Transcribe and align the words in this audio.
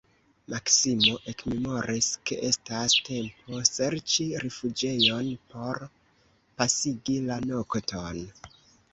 Maksimo 0.51 1.17
ekmemoris, 1.31 2.05
ke 2.29 2.37
estas 2.47 2.95
tempo 3.09 3.59
serĉi 3.69 4.25
rifuĝejon 4.45 5.29
por 5.51 5.81
pasigi 6.63 7.19
la 7.27 7.37
nokton. 7.51 8.25